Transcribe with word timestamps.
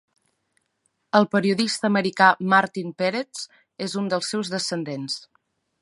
El 1.19 1.27
periodista 1.35 1.87
americà 1.91 2.31
Martin 2.55 2.91
Peretz 3.03 3.45
és 3.89 3.97
un 4.05 4.13
dels 4.15 4.35
seus 4.35 4.55
descendents. 4.57 5.25